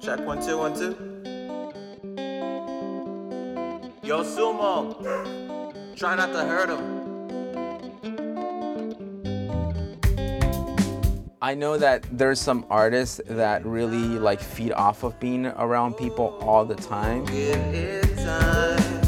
[0.00, 0.96] Check one, two, one, two.
[4.02, 4.96] Yo, Sumo.
[5.94, 7.00] Try not to hurt him.
[11.42, 16.38] I know that there's some artists that really like feed off of being around people
[16.40, 17.26] all the time.
[17.26, 19.02] Time.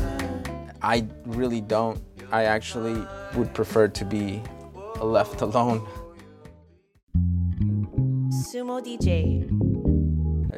[0.83, 2.03] I really don't.
[2.31, 3.03] I actually
[3.35, 4.43] would prefer to be
[5.01, 5.87] left alone.
[8.31, 9.62] Sumo DJ.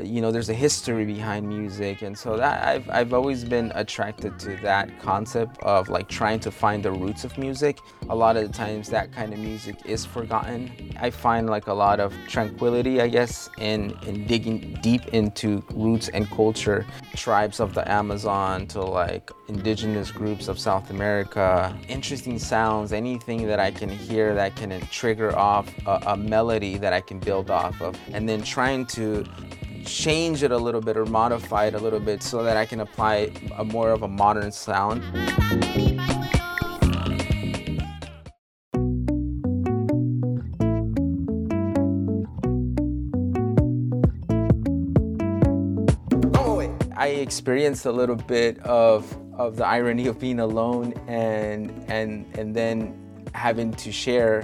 [0.02, 2.02] You know there's a history behind music.
[2.02, 6.50] And so that I've, I've always been attracted to that concept of like trying to
[6.50, 7.78] find the roots of music.
[8.08, 10.92] A lot of the times that kind of music is forgotten.
[11.00, 16.08] I find like a lot of tranquility i guess in in digging deep into roots
[16.08, 16.86] and culture.
[17.14, 21.76] Tribes of the amazon to like indigenous groups of south america.
[21.88, 26.92] Interesting sounds anything that i can hear that can trigger off a, a melody that
[26.92, 27.96] i can build off of.
[28.12, 29.24] And then trying to
[29.84, 32.80] change it a little bit or modify it a little bit so that I can
[32.80, 35.02] apply a more of a modern sound.
[46.96, 52.54] I experienced a little bit of of the irony of being alone and and and
[52.54, 52.94] then
[53.34, 54.42] having to share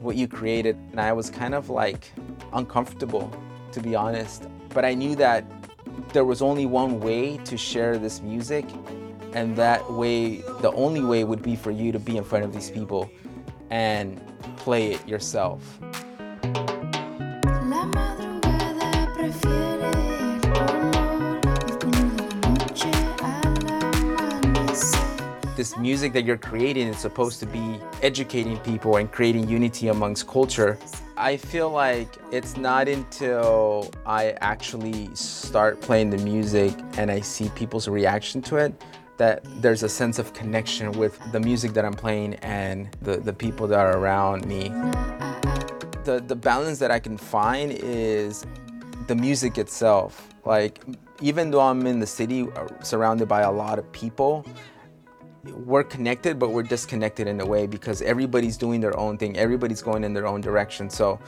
[0.00, 2.10] what you created and I was kind of like
[2.52, 3.30] uncomfortable
[3.70, 5.44] to be honest but I knew that
[6.12, 8.64] there was only one way to share this music
[9.34, 12.52] and that way the only way would be for you to be in front of
[12.52, 13.10] these people
[13.70, 14.20] and
[14.56, 15.78] play it yourself.
[17.44, 23.54] La madrugada prefiere el color oscuro de la noche al
[24.22, 25.56] amanecer.
[25.56, 30.26] This music that you're creating is supposed to be educating people and creating unity amongst
[30.26, 30.78] culture.
[31.22, 37.48] I feel like it's not until I actually start playing the music and I see
[37.50, 38.74] people's reaction to it
[39.18, 43.32] that there's a sense of connection with the music that I'm playing and the, the
[43.32, 44.70] people that are around me.
[46.02, 48.44] The, the balance that I can find is
[49.06, 50.28] the music itself.
[50.44, 50.82] Like,
[51.20, 54.44] even though I'm in the city uh, surrounded by a lot of people,
[55.44, 59.36] we're connected, but we're disconnected in a way because everybody's doing their own thing.
[59.36, 60.88] Everybody's going in their own direction.
[60.88, 61.18] So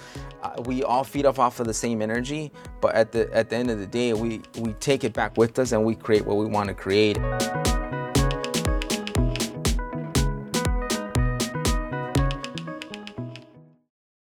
[0.42, 3.56] uh, we all feed off off of the same energy, but at the at the
[3.56, 6.36] end of the day, we we take it back with us and we create what
[6.36, 7.18] we want to create.